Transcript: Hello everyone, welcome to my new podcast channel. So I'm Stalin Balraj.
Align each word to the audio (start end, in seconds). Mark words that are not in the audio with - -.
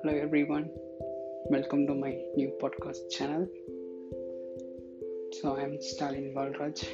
Hello 0.00 0.16
everyone, 0.16 0.70
welcome 1.50 1.84
to 1.88 1.92
my 1.92 2.16
new 2.36 2.52
podcast 2.62 3.10
channel. 3.10 3.48
So 5.32 5.56
I'm 5.56 5.80
Stalin 5.80 6.32
Balraj. 6.32 6.86